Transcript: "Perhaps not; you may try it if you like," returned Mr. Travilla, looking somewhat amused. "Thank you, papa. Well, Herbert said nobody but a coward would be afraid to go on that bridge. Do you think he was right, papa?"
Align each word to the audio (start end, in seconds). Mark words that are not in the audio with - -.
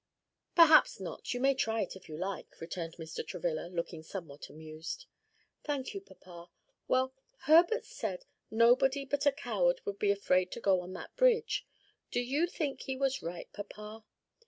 "Perhaps 0.55 0.99
not; 0.99 1.31
you 1.31 1.39
may 1.39 1.53
try 1.53 1.81
it 1.83 1.95
if 1.95 2.09
you 2.09 2.17
like," 2.17 2.59
returned 2.59 2.95
Mr. 2.97 3.23
Travilla, 3.23 3.67
looking 3.67 4.01
somewhat 4.01 4.49
amused. 4.49 5.05
"Thank 5.63 5.93
you, 5.93 6.01
papa. 6.01 6.49
Well, 6.87 7.13
Herbert 7.41 7.85
said 7.85 8.25
nobody 8.49 9.05
but 9.05 9.27
a 9.27 9.31
coward 9.31 9.81
would 9.85 9.99
be 9.99 10.09
afraid 10.09 10.49
to 10.53 10.59
go 10.59 10.81
on 10.81 10.93
that 10.93 11.15
bridge. 11.15 11.67
Do 12.09 12.19
you 12.19 12.47
think 12.47 12.81
he 12.81 12.95
was 12.97 13.21
right, 13.21 13.53
papa?" 13.53 14.03